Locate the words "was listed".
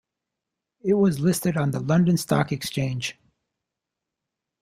0.95-1.57